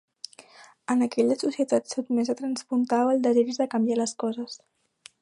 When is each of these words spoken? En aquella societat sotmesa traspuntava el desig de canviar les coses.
En 0.93 1.05
aquella 1.07 1.35
societat 1.41 1.93
sotmesa 1.95 2.37
traspuntava 2.41 3.15
el 3.15 3.23
desig 3.31 3.55
de 3.63 3.71
canviar 3.75 4.03
les 4.05 4.19
coses. 4.27 4.61